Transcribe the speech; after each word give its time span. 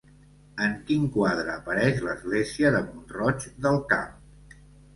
En 0.67 0.71
quin 0.87 1.03
quadre 1.17 1.53
apareix 1.57 2.01
l'església 2.07 2.73
de 2.79 2.83
Mont-roig 2.89 3.49
del 3.67 3.81
Camp? 3.95 4.61